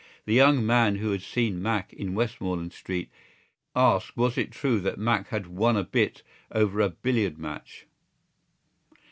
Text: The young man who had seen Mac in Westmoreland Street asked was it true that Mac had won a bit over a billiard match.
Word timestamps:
The 0.25 0.33
young 0.33 0.65
man 0.65 0.95
who 0.95 1.11
had 1.11 1.21
seen 1.21 1.61
Mac 1.61 1.93
in 1.93 2.15
Westmoreland 2.15 2.73
Street 2.73 3.11
asked 3.75 4.17
was 4.17 4.35
it 4.35 4.49
true 4.51 4.79
that 4.79 4.97
Mac 4.97 5.27
had 5.27 5.45
won 5.45 5.77
a 5.77 5.83
bit 5.83 6.23
over 6.51 6.81
a 6.81 6.89
billiard 6.89 7.37
match. 7.37 7.85